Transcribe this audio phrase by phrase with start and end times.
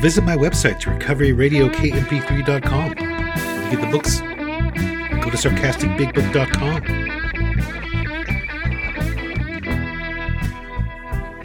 [0.00, 2.94] Visit my website to recoveryradiokmp3.com.
[2.94, 6.82] To get the books, go to sarcasticbigbook.com.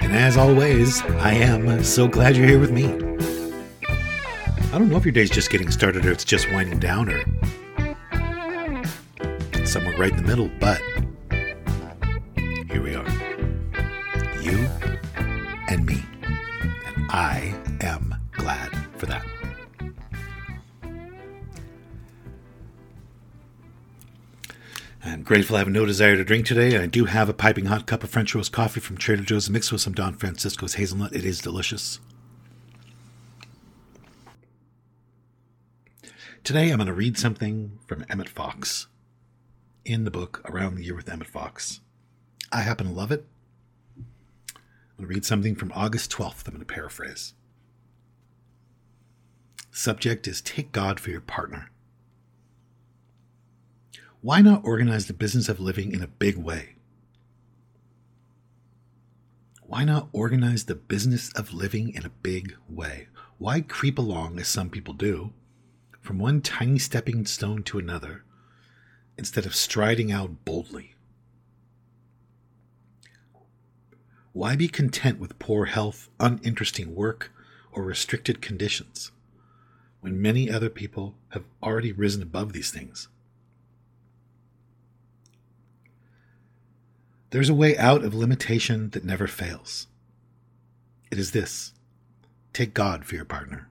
[0.02, 2.86] And as always, I am so glad you're here with me.
[4.74, 7.24] I don't know if your day's just getting started or it's just winding down or
[9.66, 10.82] somewhere right in the middle, but
[12.70, 13.08] here we are.
[14.42, 14.68] You
[17.14, 19.26] I am glad for that.
[25.04, 26.82] I'm grateful I have no desire to drink today.
[26.82, 29.74] I do have a piping hot cup of French roast coffee from Trader Joe's mixed
[29.74, 31.14] with some Don Francisco's hazelnut.
[31.14, 32.00] It is delicious.
[36.46, 38.88] Today I'm going to read something from Emmet Fox
[39.84, 41.82] in the book Around the Year with Emmet Fox.
[42.54, 43.26] I happen to love it.
[45.02, 46.48] I'm read something from August 12th.
[46.48, 47.34] I'm going to paraphrase.
[49.72, 51.72] Subject is Take God for your partner.
[54.22, 56.76] Why not organize the business of living in a big way?
[59.64, 63.08] Why not organize the business of living in a big way?
[63.40, 65.34] Why creep along, as some people do,
[66.00, 68.24] from one tiny stepping stone to another,
[69.18, 70.94] instead of striding out boldly?
[74.34, 77.32] Why be content with poor health, uninteresting work,
[77.74, 79.12] or restricted conditions
[80.00, 83.10] when many other people have already risen above these things?
[87.32, 89.88] There's a way out of limitation that never fails.
[91.12, 91.74] It is this
[92.54, 93.70] take God for your partner.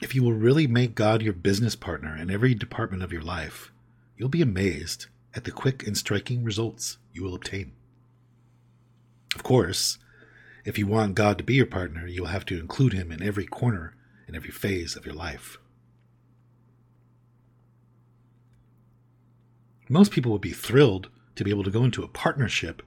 [0.00, 3.72] If you will really make God your business partner in every department of your life,
[4.18, 7.72] you'll be amazed at the quick and striking results you will obtain.
[9.34, 9.98] Of course,
[10.64, 13.22] if you want God to be your partner, you will have to include him in
[13.22, 13.94] every corner
[14.26, 15.58] and every phase of your life.
[19.88, 22.82] Most people would be thrilled to be able to go into a partnership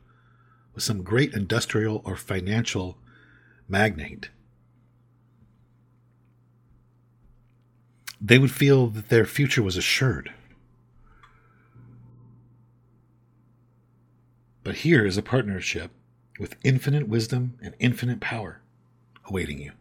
[0.74, 2.98] with some great industrial or financial
[3.68, 4.30] magnate.
[8.20, 10.34] They would feel that their future was assured.
[14.68, 15.92] But here is a partnership
[16.42, 18.60] with infinite wisdom and infinite power
[19.26, 19.72] awaiting you.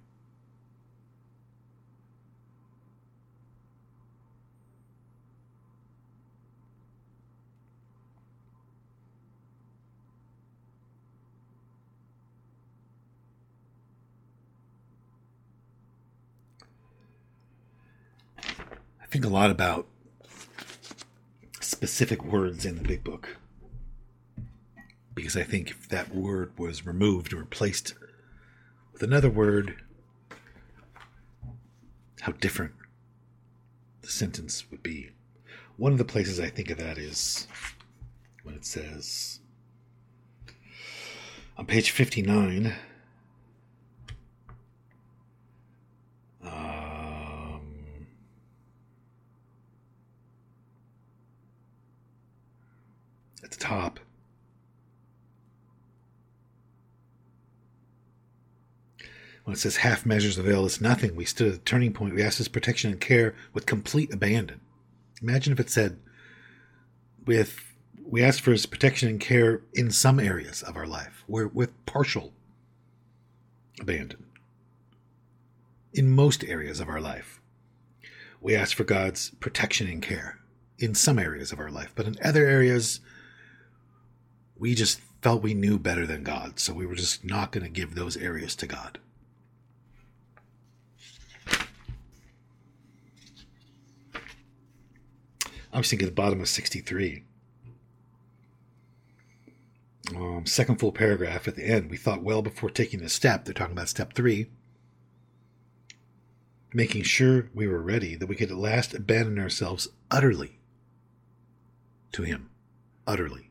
[18.38, 19.88] I think a lot about
[21.60, 23.36] specific words in the big book
[25.16, 27.94] because I think if that word was removed or replaced
[28.92, 29.82] with another word,
[32.20, 32.74] how different
[34.02, 35.10] the sentence would be.
[35.78, 37.48] One of the places I think of that is
[38.42, 39.40] when it says
[41.56, 42.74] on page 59
[46.44, 47.60] um,
[53.42, 53.98] at the top
[59.46, 61.14] when it says half measures avail us nothing.
[61.14, 62.16] We stood at a turning point.
[62.16, 64.60] We asked his protection and care with complete abandon.
[65.22, 66.00] Imagine if it said
[67.24, 67.62] with
[68.04, 71.70] we asked for his protection and care in some areas of our life where with
[71.86, 72.32] partial
[73.80, 74.26] abandon.
[75.92, 77.40] In most areas of our life
[78.40, 80.40] we ask for god's protection and care
[80.76, 83.00] in some areas of our life but in other areas
[84.58, 87.70] we just felt we knew better than God, so we were just not going to
[87.70, 88.98] give those areas to God.
[95.76, 97.22] I was thinking the bottom of 63.
[100.16, 101.90] Um, second full paragraph at the end.
[101.90, 103.44] We thought well before taking this step.
[103.44, 104.46] They're talking about step three.
[106.72, 110.60] Making sure we were ready that we could at last abandon ourselves utterly
[112.12, 112.48] to Him.
[113.06, 113.50] Utterly.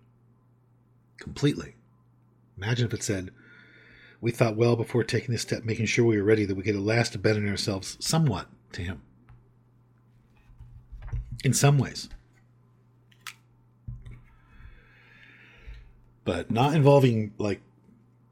[1.19, 1.75] Completely.
[2.57, 3.30] Imagine if it said,
[4.19, 6.75] We thought well before taking this step, making sure we were ready that we could
[6.75, 9.04] at last abandon ourselves somewhat to Him.
[11.43, 12.09] In some ways.
[16.23, 17.61] But not involving like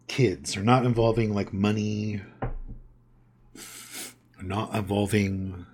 [0.07, 2.21] kids or not involving like money
[4.44, 5.65] not involving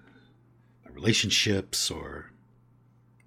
[0.85, 2.31] uh, relationships or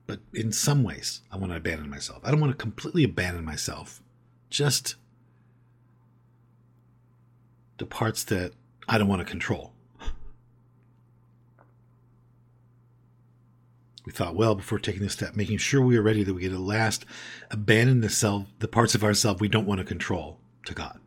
[0.06, 2.20] but in some ways I want to abandon myself.
[2.24, 4.02] I don't want to completely abandon myself.
[4.50, 4.96] Just
[7.78, 8.52] the parts that
[8.88, 9.71] I don't want to control.
[14.04, 16.52] We thought well before taking this step, making sure we are ready that we get
[16.52, 17.04] at last
[17.50, 20.98] abandon the self, the parts of ourselves we don't want to control to God.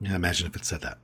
[0.00, 0.98] Yeah, imagine if it said that.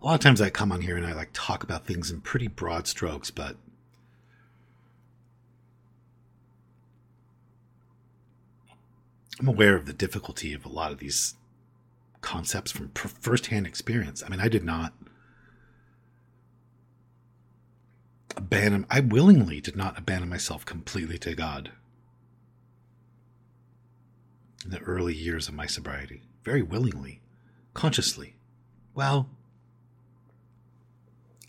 [0.00, 2.20] A lot of times I come on here and I like talk about things in
[2.20, 3.56] pretty broad strokes, but
[9.40, 11.34] I'm aware of the difficulty of a lot of these
[12.20, 14.22] concepts from firsthand experience.
[14.24, 14.92] I mean, I did not
[18.36, 21.70] abandon, I willingly did not abandon myself completely to God
[24.64, 26.22] in the early years of my sobriety.
[26.42, 27.20] Very willingly,
[27.74, 28.36] consciously.
[28.94, 29.28] Well,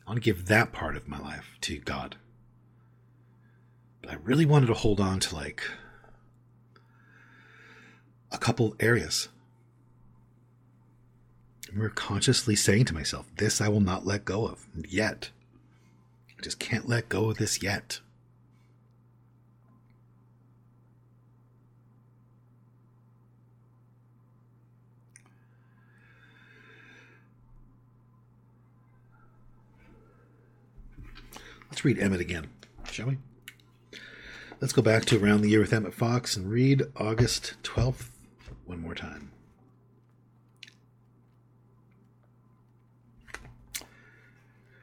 [0.06, 2.18] I want to give that part of my life to God.
[4.02, 5.64] But I really wanted to hold on to like
[8.32, 9.30] a couple areas.
[11.68, 15.30] I remember consciously saying to myself, This I will not let go of yet.
[16.38, 18.00] I just can't let go of this yet.
[31.70, 32.48] Let's read Emmet again,
[32.92, 33.18] shall we?
[34.60, 38.10] Let's go back to around the year with Emmet Fox and read August 12th,
[38.70, 39.32] one more time.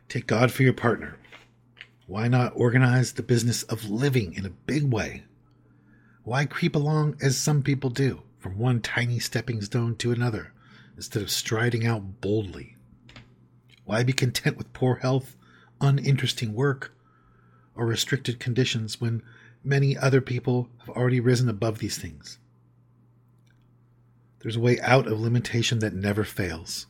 [0.09, 1.17] Take God for your partner.
[2.09, 5.23] Why not organize the business of living in a big way?
[6.25, 10.53] Why creep along as some people do, from one tiny stepping stone to another,
[10.97, 12.77] instead of striding out boldly?
[13.85, 15.37] Why be content with poor health,
[15.81, 16.93] uninteresting work,
[17.77, 19.23] or restricted conditions when
[19.63, 22.39] many other people have already risen above these things?
[24.47, 26.87] There's a way out of limitation that never fails.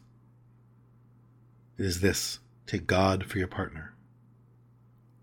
[1.79, 3.95] It is this take God for your partner.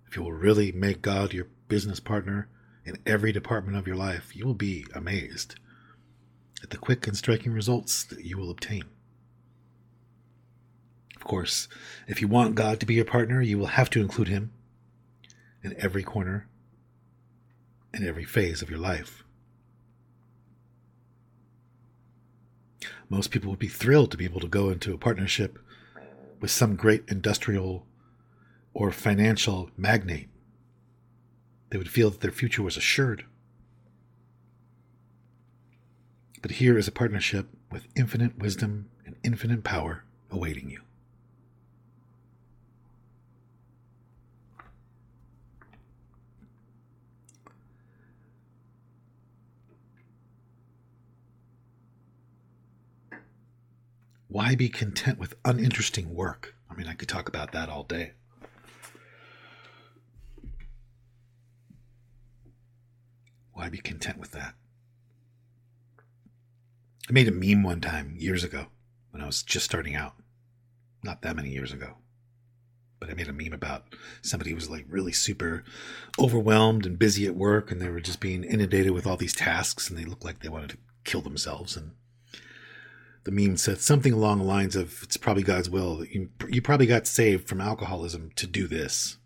[0.08, 2.50] If you will really make God your business partner
[2.86, 5.60] in every department of your life, you will be amazed
[6.64, 8.86] at the quick and striking results that you will obtain.
[11.16, 11.68] Of course,
[12.08, 14.52] if you want God to be your partner, you will have to include Him
[15.62, 16.48] in every corner
[17.94, 19.24] and every phase of your life.
[23.14, 25.60] Most people would be thrilled to be able to go into a partnership
[26.42, 27.86] with some great industrial
[28.74, 30.30] or financial magnate.
[31.70, 33.26] They would feel that their future was assured.
[36.42, 40.82] But here is a partnership with infinite wisdom and infinite power awaiting you.
[54.34, 56.56] Why be content with uninteresting work?
[56.68, 58.14] I mean, I could talk about that all day.
[63.52, 64.56] Why be content with that?
[67.08, 68.66] I made a meme one time years ago
[69.12, 70.16] when I was just starting out.
[71.04, 71.98] Not that many years ago.
[73.00, 75.64] But I made a meme about somebody who was like really super
[76.18, 79.92] overwhelmed and busy at work and they were just being inundated with all these tasks
[79.92, 81.92] and they looked like they wanted to kill themselves and
[83.24, 86.86] the meme said something along the lines of it's probably God's will you, you probably
[86.86, 89.18] got saved from alcoholism to do this.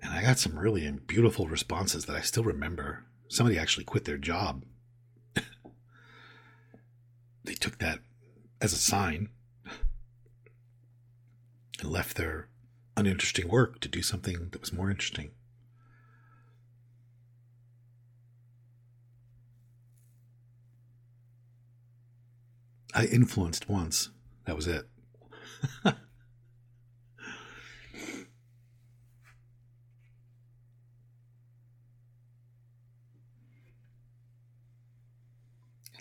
[0.00, 3.04] And I got some really beautiful responses that I still remember.
[3.28, 4.64] Somebody actually quit their job
[7.44, 7.98] they took that
[8.60, 9.28] as a sign
[11.80, 12.48] and left their
[12.96, 15.30] uninteresting work to do something that was more interesting.
[22.94, 24.10] I influenced once.
[24.46, 24.88] That was it.
[25.84, 25.96] At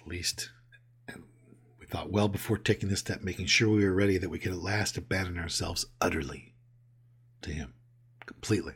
[0.06, 0.50] least
[1.79, 4.51] we thought well before taking this step, making sure we were ready that we could
[4.51, 6.53] at last abandon ourselves utterly
[7.41, 7.74] to Him,
[8.25, 8.74] completely.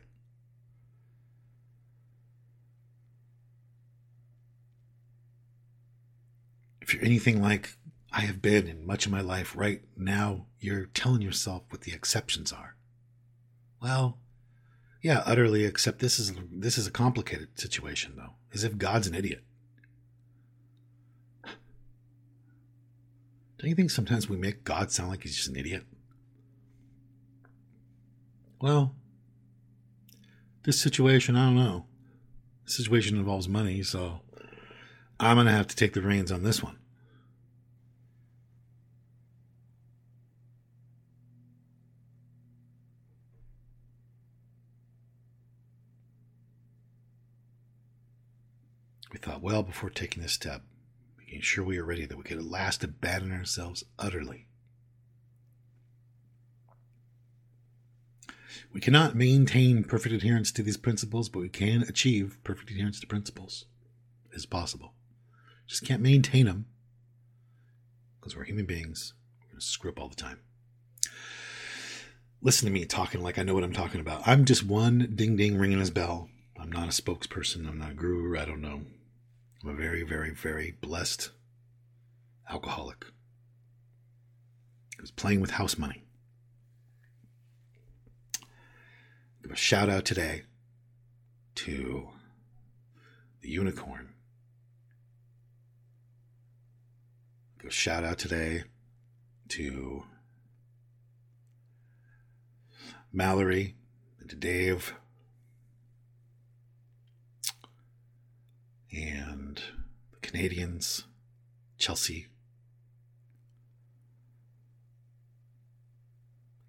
[6.82, 7.77] If you're anything like
[8.12, 11.94] I have been in much of my life right now, you're telling yourself what the
[11.94, 12.75] exceptions are.
[13.82, 14.18] Well,
[15.01, 18.34] yeah, utterly, except this is this is a complicated situation though.
[18.53, 19.44] As if God's an idiot.
[23.58, 25.84] Don't you think sometimes we make God sound like he's just an idiot?
[28.60, 28.96] Well,
[30.63, 31.86] this situation, I don't know.
[32.65, 34.22] This situation involves money, so
[35.20, 36.77] I'm going to have to take the reins on this one.
[49.12, 50.63] We thought well before taking this step,
[51.18, 54.48] making sure we were ready that we could at last abandon ourselves utterly.
[58.74, 63.08] We cannot maintain perfect adherence to these principles, but we can achieve perfect adherence to
[63.08, 63.65] principles.
[64.32, 64.94] It is possible.
[65.68, 66.68] Just can't maintain them
[68.20, 69.13] because we're human beings.
[69.41, 70.39] We're going to screw up all the time.
[72.41, 74.25] Listen to me talking like I know what I'm talking about.
[74.25, 76.30] I'm just one ding ding ringing his bell.
[76.60, 77.68] I'm not a spokesperson.
[77.68, 78.39] I'm not a guru.
[78.39, 78.82] I don't know.
[79.63, 81.30] I'm a very, very, very blessed
[82.50, 83.06] alcoholic
[84.98, 86.03] who's playing with house money.
[89.44, 90.44] Give a shout out today
[91.56, 92.08] to
[93.41, 94.10] the unicorn.
[97.60, 98.63] Give a shout out today
[99.50, 100.03] to
[103.13, 103.75] Mallory
[104.20, 104.96] and to Dave
[108.93, 109.62] and
[110.12, 111.05] the Canadians,
[111.77, 112.27] Chelsea.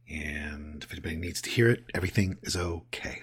[0.09, 3.21] And if anybody needs to hear it, everything is okay.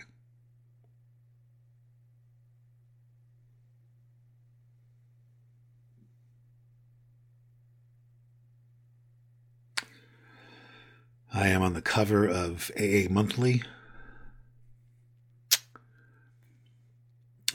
[11.31, 13.61] I am on the cover of AA Monthly.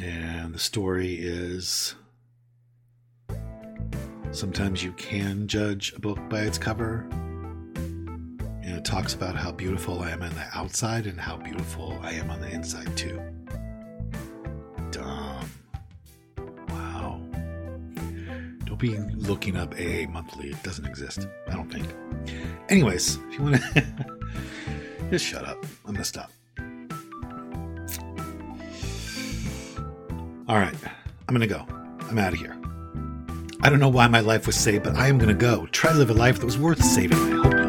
[0.00, 1.96] And the story is
[4.30, 7.04] sometimes you can judge a book by its cover.
[7.74, 12.12] And it talks about how beautiful I am on the outside and how beautiful I
[12.12, 13.20] am on the inside, too.
[14.92, 15.50] Dumb.
[16.68, 17.20] Wow.
[18.64, 20.50] Don't be looking up AA Monthly.
[20.50, 21.26] It doesn't exist.
[21.48, 21.88] I don't think.
[22.68, 23.84] Anyways, if you want to.
[25.10, 25.64] just shut up.
[25.84, 26.30] I'm going to stop.
[30.54, 30.76] All right,
[31.26, 31.66] I'm gonna go.
[32.08, 32.56] I'm out of here.
[33.62, 35.66] I don't know why my life was saved, but I am gonna go.
[35.72, 37.18] Try to live a life that was worth saving.
[37.18, 37.63] I hope